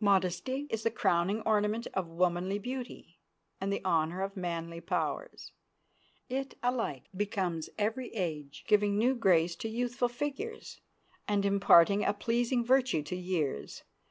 [0.00, 3.18] Modesty is the crowning ornament of womanly beauty,
[3.58, 5.52] and the honor of manly powers.
[6.28, 10.82] It alike becomes every age, giving new grace to youthful figures,
[11.26, 13.82] and imparting a pleasing virtue to years.